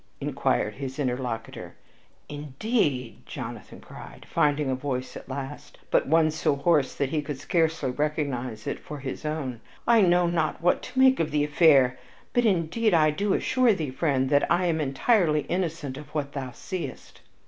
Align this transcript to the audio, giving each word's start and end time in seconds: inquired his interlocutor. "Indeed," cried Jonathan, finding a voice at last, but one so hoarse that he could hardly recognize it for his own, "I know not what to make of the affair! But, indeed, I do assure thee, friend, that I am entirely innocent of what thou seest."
inquired 0.19 0.73
his 0.73 0.97
interlocutor. 0.97 1.75
"Indeed," 2.27 3.17
cried 3.23 3.25
Jonathan, 3.27 3.83
finding 4.25 4.67
a 4.71 4.73
voice 4.73 5.15
at 5.15 5.29
last, 5.29 5.77
but 5.91 6.07
one 6.07 6.31
so 6.31 6.55
hoarse 6.55 6.95
that 6.95 7.09
he 7.11 7.21
could 7.21 7.39
hardly 7.51 7.91
recognize 7.91 8.65
it 8.65 8.79
for 8.79 8.97
his 8.97 9.25
own, 9.25 9.61
"I 9.87 10.01
know 10.01 10.25
not 10.25 10.59
what 10.59 10.81
to 10.81 10.97
make 10.97 11.19
of 11.19 11.29
the 11.29 11.43
affair! 11.43 11.99
But, 12.33 12.45
indeed, 12.45 12.95
I 12.95 13.11
do 13.11 13.33
assure 13.35 13.73
thee, 13.73 13.91
friend, 13.91 14.31
that 14.31 14.51
I 14.51 14.65
am 14.65 14.81
entirely 14.81 15.41
innocent 15.41 15.97
of 15.97 16.15
what 16.15 16.31
thou 16.33 16.49
seest." 16.49 17.21